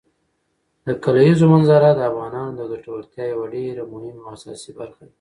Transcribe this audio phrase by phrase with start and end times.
[0.85, 5.09] د کلیزو منظره د افغانانو د ګټورتیا یوه ډېره مهمه او اساسي برخه ده.